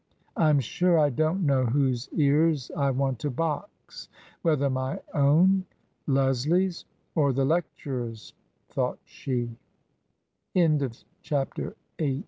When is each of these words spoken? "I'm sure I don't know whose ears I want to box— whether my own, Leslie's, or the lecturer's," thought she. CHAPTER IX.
"I'm 0.47 0.59
sure 0.59 0.97
I 0.97 1.11
don't 1.11 1.45
know 1.45 1.63
whose 1.67 2.09
ears 2.13 2.71
I 2.75 2.89
want 2.89 3.19
to 3.19 3.29
box— 3.29 4.09
whether 4.41 4.67
my 4.67 4.99
own, 5.13 5.63
Leslie's, 6.07 6.85
or 7.13 7.33
the 7.33 7.45
lecturer's," 7.45 8.33
thought 8.67 8.97
she. 9.03 9.51
CHAPTER 11.21 11.75
IX. 11.99 12.19